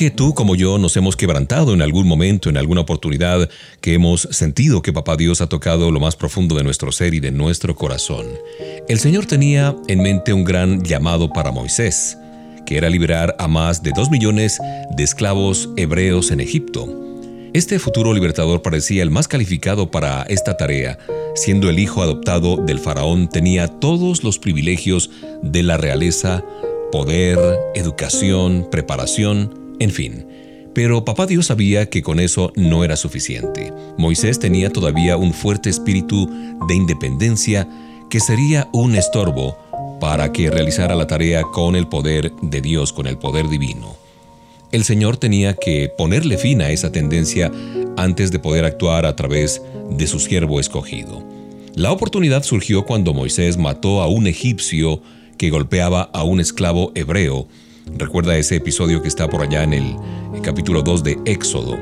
[0.00, 3.50] Que tú como yo nos hemos quebrantado en algún momento, en alguna oportunidad,
[3.82, 7.20] que hemos sentido que Papá Dios ha tocado lo más profundo de nuestro ser y
[7.20, 8.24] de nuestro corazón.
[8.88, 12.16] El Señor tenía en mente un gran llamado para Moisés,
[12.64, 14.58] que era liberar a más de dos millones
[14.96, 16.88] de esclavos hebreos en Egipto.
[17.52, 20.98] Este futuro libertador parecía el más calificado para esta tarea,
[21.34, 25.10] siendo el hijo adoptado del faraón, tenía todos los privilegios
[25.42, 26.42] de la realeza,
[26.90, 27.38] poder,
[27.74, 30.26] educación, preparación, en fin,
[30.74, 33.72] pero papá Dios sabía que con eso no era suficiente.
[33.98, 36.28] Moisés tenía todavía un fuerte espíritu
[36.68, 37.68] de independencia
[38.08, 39.56] que sería un estorbo
[40.00, 43.96] para que realizara la tarea con el poder de Dios, con el poder divino.
[44.70, 47.50] El Señor tenía que ponerle fin a esa tendencia
[47.96, 51.24] antes de poder actuar a través de su siervo escogido.
[51.74, 55.02] La oportunidad surgió cuando Moisés mató a un egipcio
[55.36, 57.48] que golpeaba a un esclavo hebreo
[57.96, 59.96] Recuerda ese episodio que está por allá en el,
[60.42, 61.78] capítulo 2 de Éxodo.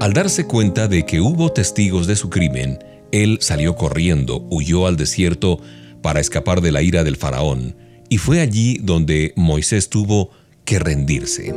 [0.00, 2.78] Al darse cuenta de que hubo testigos de su crimen,
[3.10, 5.60] él salió corriendo, huyó al desierto
[6.02, 7.76] para escapar de la ira del faraón,
[8.08, 10.30] y fue allí donde Moisés tuvo
[10.64, 11.54] que rendirse.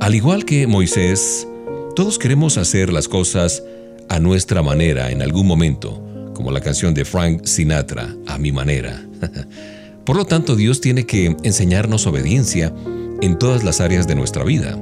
[0.00, 1.46] Al igual que Moisés,
[1.94, 3.62] todos queremos hacer las cosas
[4.08, 6.02] a nuestra manera en algún momento,
[6.34, 9.06] como la canción de Frank Sinatra, a mi manera.
[10.04, 12.74] Por lo tanto, Dios tiene que enseñarnos obediencia
[13.22, 14.78] en todas las áreas de nuestra vida.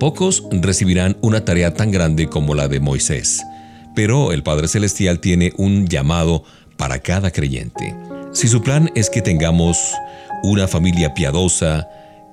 [0.00, 3.40] Pocos recibirán una tarea tan grande como la de Moisés,
[3.94, 6.42] pero el Padre Celestial tiene un llamado
[6.76, 7.94] para cada creyente.
[8.32, 9.92] Si su plan es que tengamos
[10.42, 11.88] una familia piadosa,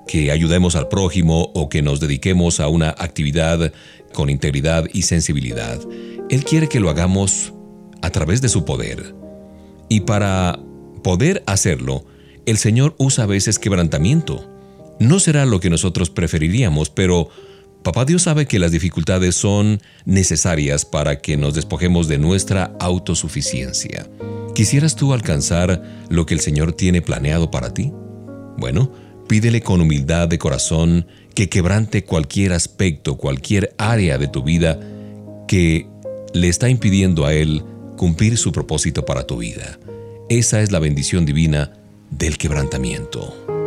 [0.08, 3.72] que ayudemos al prójimo o que nos dediquemos a una actividad
[4.14, 5.80] con integridad y sensibilidad,
[6.32, 7.54] Él quiere que lo hagamos
[8.02, 9.14] a través de su poder.
[9.90, 10.58] Y para
[11.02, 12.06] poder hacerlo,
[12.46, 14.50] el Señor usa a veces quebrantamiento.
[15.00, 17.30] No será lo que nosotros preferiríamos, pero
[17.84, 24.06] Papá Dios sabe que las dificultades son necesarias para que nos despojemos de nuestra autosuficiencia.
[24.54, 27.94] ¿Quisieras tú alcanzar lo que el Señor tiene planeado para ti?
[28.58, 28.92] Bueno,
[29.30, 34.78] pídele con humildad de corazón que quebrante cualquier aspecto, cualquier área de tu vida
[35.48, 35.88] que
[36.34, 37.64] le está impidiendo a Él
[37.96, 39.80] cumplir su propósito para tu vida.
[40.30, 41.74] Esa es la bendición divina
[42.12, 43.59] del quebrantamiento.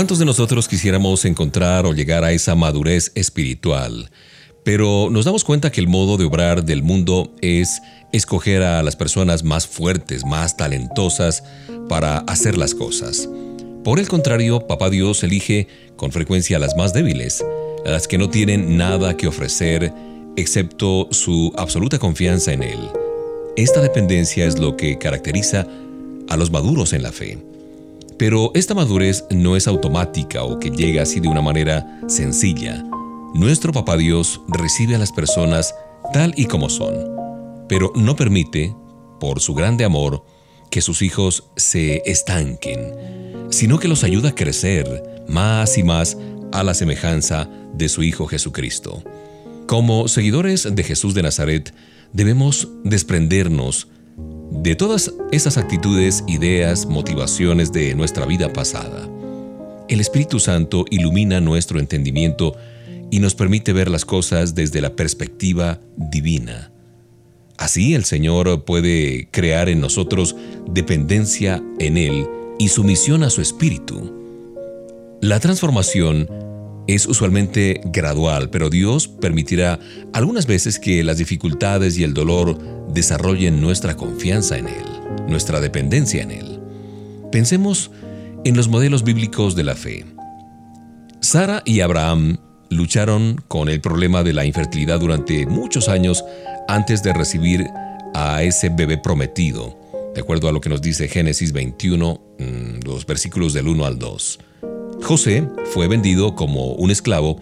[0.00, 4.10] ¿Cuántos de nosotros quisiéramos encontrar o llegar a esa madurez espiritual?
[4.64, 8.96] Pero nos damos cuenta que el modo de obrar del mundo es escoger a las
[8.96, 11.44] personas más fuertes, más talentosas
[11.86, 13.28] para hacer las cosas.
[13.84, 17.44] Por el contrario, Papá Dios elige con frecuencia a las más débiles,
[17.84, 19.92] a las que no tienen nada que ofrecer
[20.34, 22.88] excepto su absoluta confianza en Él.
[23.54, 25.66] Esta dependencia es lo que caracteriza
[26.30, 27.49] a los maduros en la fe.
[28.20, 32.84] Pero esta madurez no es automática o que llega así de una manera sencilla.
[33.32, 35.74] Nuestro Papá Dios recibe a las personas
[36.12, 36.92] tal y como son,
[37.66, 38.76] pero no permite,
[39.20, 40.22] por su grande amor,
[40.70, 42.92] que sus hijos se estanquen,
[43.48, 46.18] sino que los ayuda a crecer más y más
[46.52, 49.02] a la semejanza de su Hijo Jesucristo.
[49.66, 51.72] Como seguidores de Jesús de Nazaret,
[52.12, 53.88] debemos desprendernos
[54.50, 59.08] de todas esas actitudes, ideas, motivaciones de nuestra vida pasada.
[59.88, 62.56] El Espíritu Santo ilumina nuestro entendimiento
[63.10, 66.70] y nos permite ver las cosas desde la perspectiva divina.
[67.56, 70.36] Así el Señor puede crear en nosotros
[70.68, 72.26] dependencia en Él
[72.58, 74.16] y sumisión a su Espíritu.
[75.20, 76.28] La transformación
[76.94, 79.78] es usualmente gradual, pero Dios permitirá
[80.12, 82.58] algunas veces que las dificultades y el dolor
[82.92, 84.84] desarrollen nuestra confianza en Él,
[85.28, 86.60] nuestra dependencia en Él.
[87.30, 87.90] Pensemos
[88.44, 90.04] en los modelos bíblicos de la fe.
[91.20, 92.38] Sara y Abraham
[92.70, 96.24] lucharon con el problema de la infertilidad durante muchos años
[96.68, 97.66] antes de recibir
[98.14, 99.78] a ese bebé prometido,
[100.14, 103.98] de acuerdo a lo que nos dice Génesis 21, mm, los versículos del 1 al
[103.98, 104.38] 2.
[105.02, 107.38] José fue vendido como un esclavo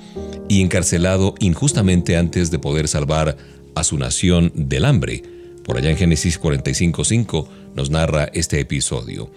[0.48, 3.36] y encarcelado injustamente antes de poder salvar
[3.74, 5.22] a su nación del hambre.
[5.64, 9.30] Por allá en Génesis 45.5 nos narra este episodio.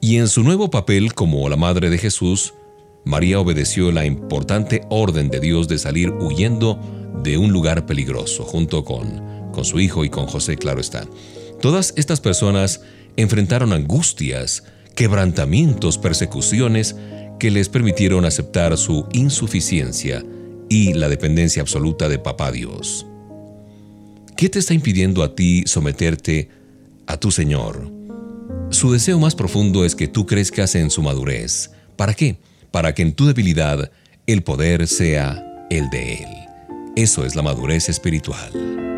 [0.00, 2.54] Y en su nuevo papel como la madre de Jesús,
[3.04, 6.78] María obedeció la importante orden de Dios de salir huyendo
[7.22, 11.06] de un lugar peligroso, junto con, con su hijo y con José, claro está.
[11.60, 12.82] Todas estas personas
[13.16, 14.64] enfrentaron angustias,
[14.94, 16.96] quebrantamientos, persecuciones,
[17.42, 20.24] que les permitieron aceptar su insuficiencia
[20.68, 23.04] y la dependencia absoluta de Papá Dios.
[24.36, 26.50] ¿Qué te está impidiendo a ti someterte
[27.08, 27.90] a tu Señor?
[28.70, 31.72] Su deseo más profundo es que tú crezcas en su madurez.
[31.96, 32.36] ¿Para qué?
[32.70, 33.90] Para que en tu debilidad
[34.28, 36.28] el poder sea el de Él.
[36.94, 38.91] Eso es la madurez espiritual.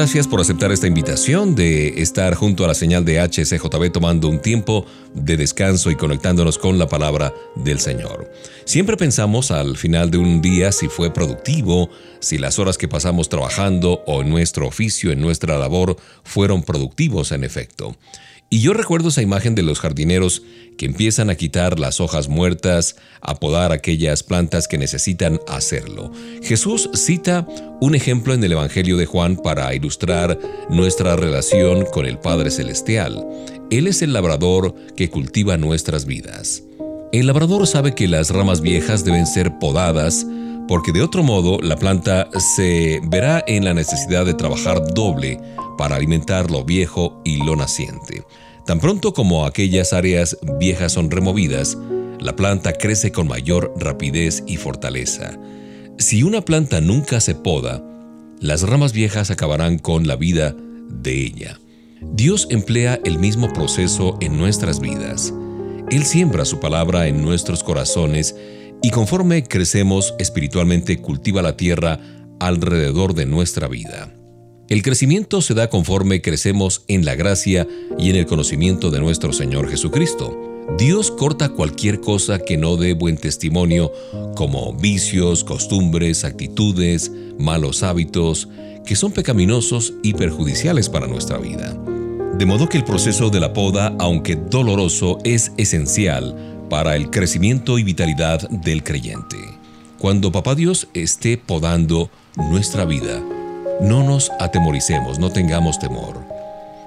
[0.00, 4.40] Gracias por aceptar esta invitación de estar junto a la señal de HCJB tomando un
[4.40, 8.32] tiempo de descanso y conectándonos con la palabra del Señor.
[8.64, 13.28] Siempre pensamos al final de un día si fue productivo, si las horas que pasamos
[13.28, 17.94] trabajando o en nuestro oficio, en nuestra labor, fueron productivos en efecto.
[18.52, 20.42] Y yo recuerdo esa imagen de los jardineros
[20.76, 26.10] que empiezan a quitar las hojas muertas, a podar aquellas plantas que necesitan hacerlo.
[26.42, 27.46] Jesús cita
[27.80, 30.36] un ejemplo en el Evangelio de Juan para ilustrar
[30.68, 33.24] nuestra relación con el Padre Celestial.
[33.70, 36.64] Él es el labrador que cultiva nuestras vidas.
[37.12, 40.26] El labrador sabe que las ramas viejas deben ser podadas
[40.70, 45.40] porque de otro modo la planta se verá en la necesidad de trabajar doble
[45.76, 48.22] para alimentar lo viejo y lo naciente.
[48.66, 51.76] Tan pronto como aquellas áreas viejas son removidas,
[52.20, 55.36] la planta crece con mayor rapidez y fortaleza.
[55.98, 57.82] Si una planta nunca se poda,
[58.38, 60.54] las ramas viejas acabarán con la vida
[60.88, 61.58] de ella.
[62.00, 65.34] Dios emplea el mismo proceso en nuestras vidas.
[65.90, 68.36] Él siembra su palabra en nuestros corazones
[68.82, 72.00] y conforme crecemos espiritualmente cultiva la tierra
[72.38, 74.14] alrededor de nuestra vida.
[74.68, 77.66] El crecimiento se da conforme crecemos en la gracia
[77.98, 80.38] y en el conocimiento de nuestro Señor Jesucristo.
[80.78, 83.92] Dios corta cualquier cosa que no dé buen testimonio,
[84.36, 88.48] como vicios, costumbres, actitudes, malos hábitos,
[88.86, 91.76] que son pecaminosos y perjudiciales para nuestra vida.
[92.38, 97.78] De modo que el proceso de la poda, aunque doloroso, es esencial para el crecimiento
[97.78, 99.36] y vitalidad del creyente.
[99.98, 103.22] Cuando Papá Dios esté podando nuestra vida,
[103.82, 106.24] no nos atemoricemos, no tengamos temor.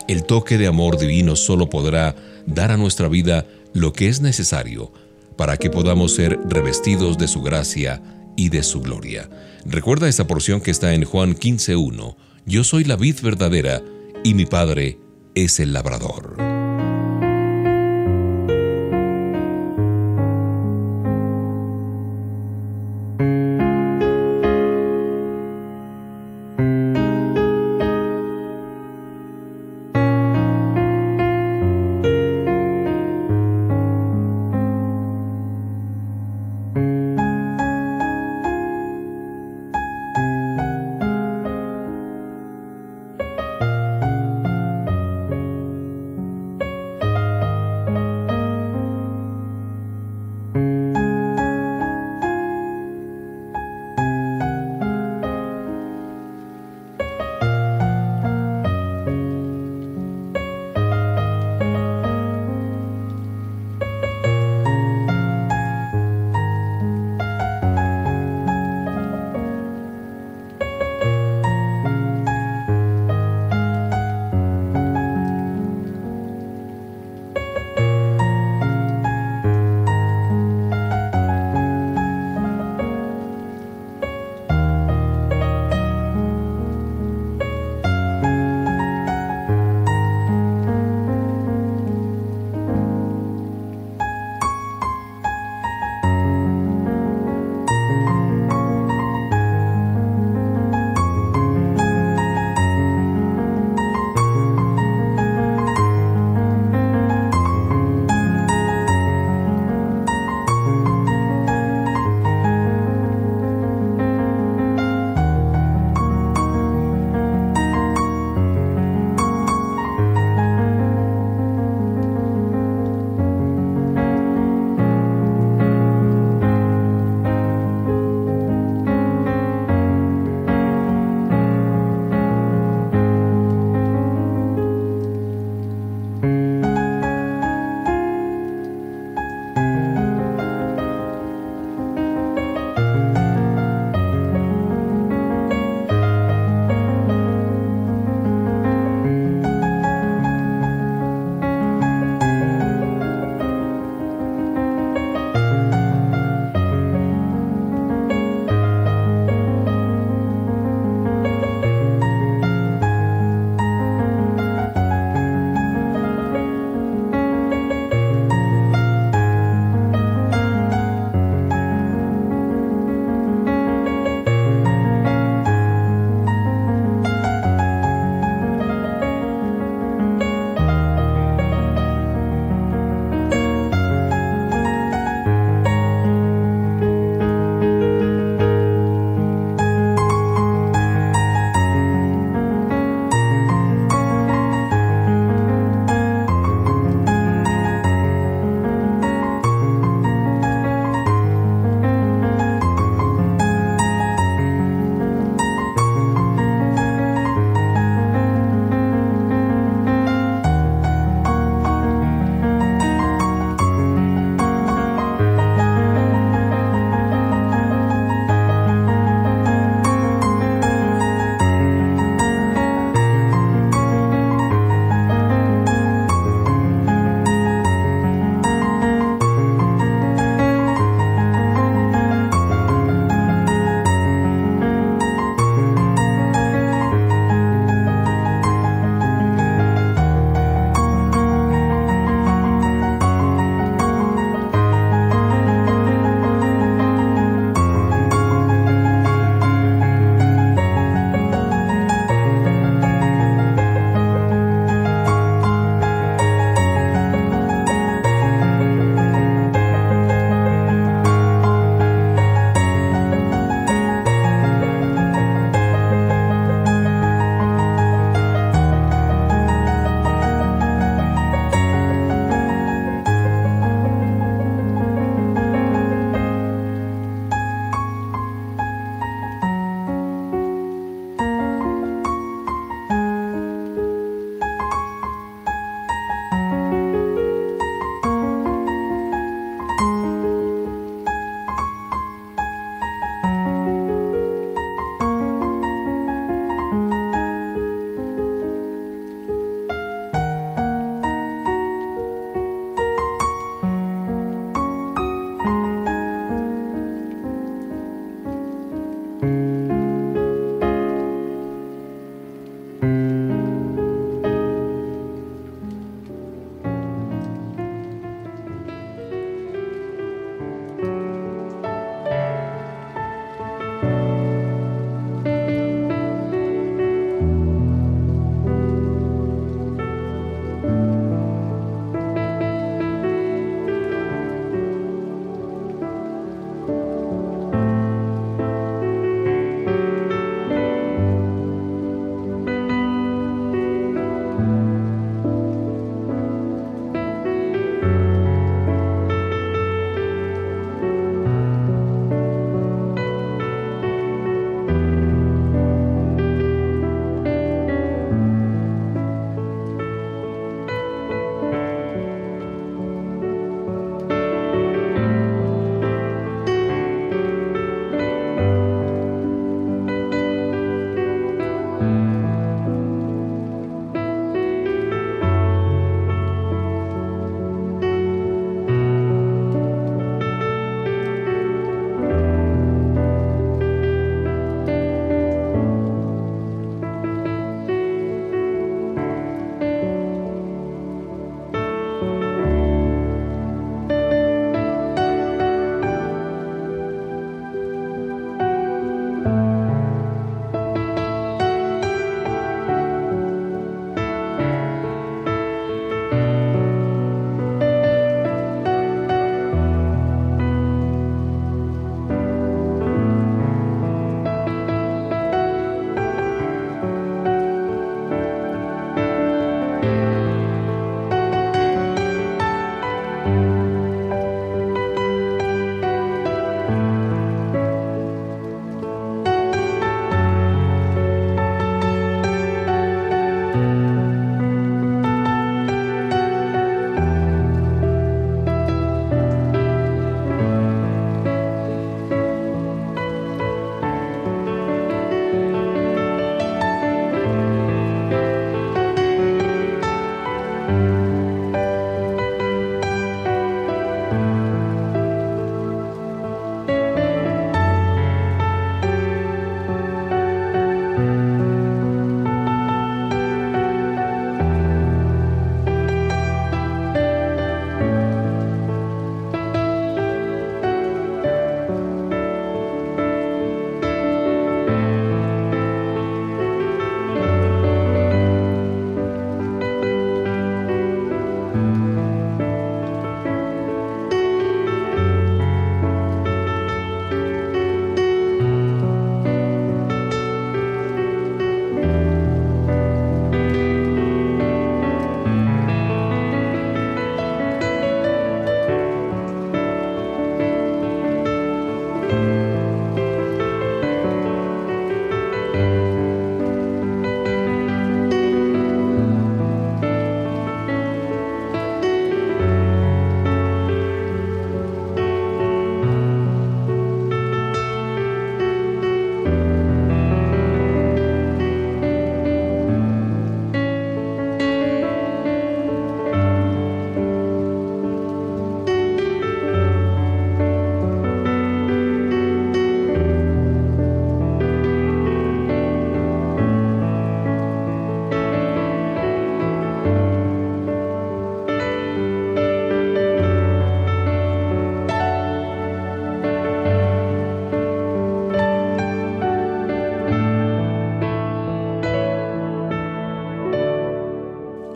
[0.07, 2.15] El toque de amor divino solo podrá
[2.47, 4.91] dar a nuestra vida lo que es necesario
[5.37, 8.01] para que podamos ser revestidos de su gracia
[8.35, 9.29] y de su gloria.
[9.65, 12.15] Recuerda esta porción que está en Juan 15.1.
[12.45, 13.81] Yo soy la vid verdadera
[14.23, 14.97] y mi Padre
[15.35, 16.52] es el labrador.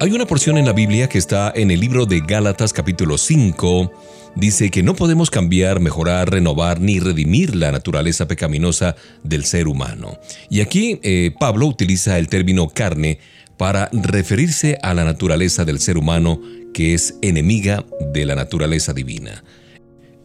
[0.08, 3.92] Hay una porción en la Biblia que está en el libro de Gálatas capítulo 5.
[4.38, 8.96] Dice que no podemos cambiar, mejorar, renovar ni redimir la naturaleza pecaminosa
[9.26, 10.18] del ser humano.
[10.50, 13.20] Y aquí eh, Pablo utiliza el término carne
[13.58, 16.40] para referirse a la naturaleza del ser humano
[16.74, 17.84] que es enemiga
[18.14, 19.44] de la naturaleza divina.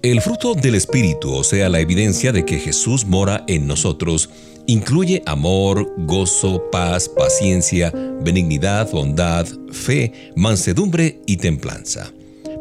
[0.03, 4.31] El fruto del Espíritu, o sea, la evidencia de que Jesús mora en nosotros,
[4.67, 7.93] incluye amor, gozo, paz, paciencia,
[8.23, 12.13] benignidad, bondad, fe, mansedumbre y templanza.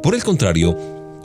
[0.01, 0.77] Por el contrario,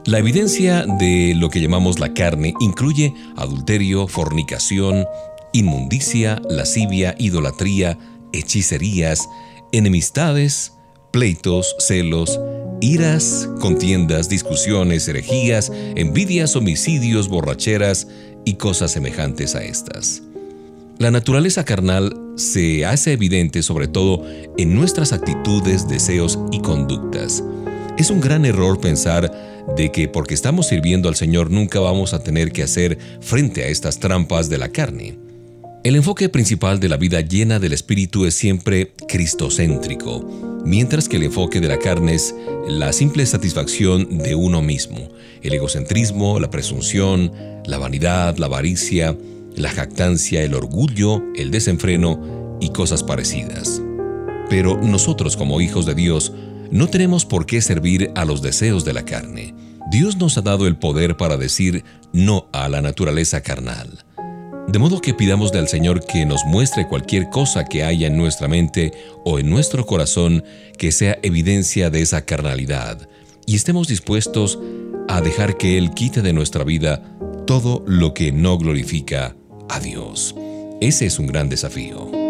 [0.06, 5.04] la evidencia de lo que llamamos la carne incluye adulterio, fornicación,
[5.52, 7.98] inmundicia, lascivia, idolatría,
[8.32, 9.28] hechicerías,
[9.72, 10.72] enemistades,
[11.10, 12.38] pleitos, celos,
[12.80, 18.06] iras, contiendas, discusiones, herejías, envidias, homicidios, borracheras
[18.44, 20.22] y cosas semejantes a estas.
[20.98, 24.24] La naturaleza carnal se hace evidente sobre todo
[24.56, 27.44] en nuestras actitudes, deseos y conductas.
[27.98, 29.30] Es un gran error pensar
[29.76, 33.66] de que porque estamos sirviendo al Señor nunca vamos a tener que hacer frente a
[33.66, 35.18] estas trampas de la carne.
[35.84, 41.24] El enfoque principal de la vida llena del Espíritu es siempre cristocéntrico, mientras que el
[41.24, 42.34] enfoque de la carne es
[42.68, 45.10] la simple satisfacción de uno mismo,
[45.42, 47.30] el egocentrismo, la presunción,
[47.66, 49.14] la vanidad, la avaricia,
[49.56, 53.82] la jactancia, el orgullo, el desenfreno y cosas parecidas.
[54.48, 56.32] Pero nosotros como hijos de Dios
[56.70, 59.54] no tenemos por qué servir a los deseos de la carne.
[59.90, 64.04] Dios nos ha dado el poder para decir no a la naturaleza carnal.
[64.68, 68.48] De modo que pidamos al Señor que nos muestre cualquier cosa que haya en nuestra
[68.48, 68.92] mente
[69.24, 70.44] o en nuestro corazón
[70.76, 73.08] que sea evidencia de esa carnalidad,
[73.46, 74.58] y estemos dispuestos
[75.08, 77.00] a dejar que Él quite de nuestra vida
[77.46, 79.36] todo lo que no glorifica
[79.68, 80.34] a Dios.
[80.80, 82.25] Ese es un gran desafío.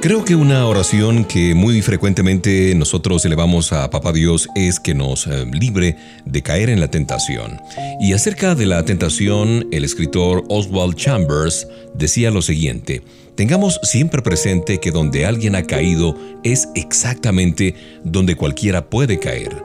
[0.00, 5.26] Creo que una oración que muy frecuentemente nosotros elevamos a Papá Dios es que nos
[5.26, 7.60] eh, libre de caer en la tentación.
[8.00, 13.02] Y acerca de la tentación, el escritor Oswald Chambers decía lo siguiente,
[13.34, 17.74] tengamos siempre presente que donde alguien ha caído es exactamente
[18.04, 19.64] donde cualquiera puede caer.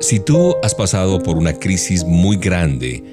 [0.00, 3.04] Si tú has pasado por una crisis muy grande,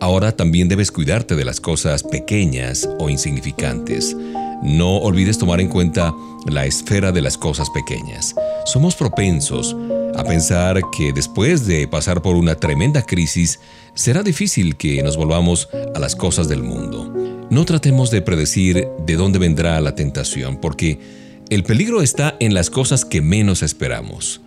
[0.00, 4.14] ahora también debes cuidarte de las cosas pequeñas o insignificantes.
[4.62, 6.14] No olvides tomar en cuenta
[6.46, 8.34] la esfera de las cosas pequeñas.
[8.66, 9.76] Somos propensos
[10.14, 13.60] a pensar que después de pasar por una tremenda crisis,
[13.94, 17.12] será difícil que nos volvamos a las cosas del mundo.
[17.50, 21.00] No tratemos de predecir de dónde vendrá la tentación, porque
[21.48, 24.40] el peligro está en las cosas que menos esperamos.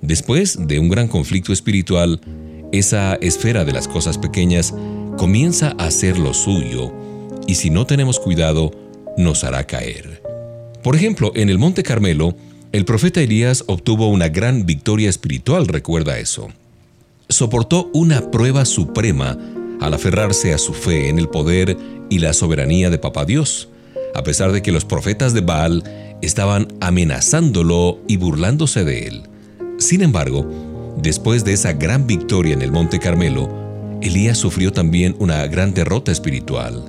[0.00, 2.20] Después de un gran conflicto espiritual,
[2.72, 4.74] esa esfera de las cosas pequeñas
[5.16, 6.92] comienza a hacer lo suyo,
[7.46, 8.72] y si no tenemos cuidado,
[9.20, 10.22] nos hará caer.
[10.82, 12.34] Por ejemplo, en el Monte Carmelo,
[12.72, 16.48] el profeta Elías obtuvo una gran victoria espiritual, recuerda eso.
[17.28, 19.36] Soportó una prueba suprema
[19.80, 21.76] al aferrarse a su fe en el poder
[22.08, 23.68] y la soberanía de Papá Dios,
[24.14, 25.82] a pesar de que los profetas de Baal
[26.22, 29.22] estaban amenazándolo y burlándose de él.
[29.78, 30.48] Sin embargo,
[31.02, 33.48] después de esa gran victoria en el Monte Carmelo,
[34.02, 36.84] Elías sufrió también una gran derrota espiritual.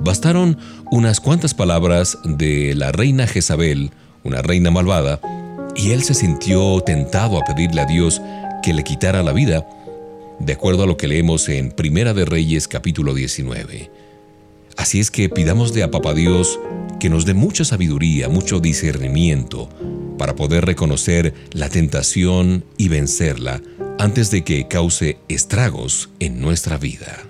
[0.00, 0.56] Bastaron
[0.90, 3.90] unas cuantas palabras de la reina Jezabel,
[4.24, 5.20] una reina malvada,
[5.76, 8.20] y él se sintió tentado a pedirle a Dios
[8.62, 9.68] que le quitara la vida,
[10.38, 13.90] de acuerdo a lo que leemos en Primera de Reyes capítulo 19.
[14.78, 16.58] Así es que pidámosle a Papá Dios
[16.98, 19.68] que nos dé mucha sabiduría, mucho discernimiento,
[20.16, 23.60] para poder reconocer la tentación y vencerla
[23.98, 27.29] antes de que cause estragos en nuestra vida.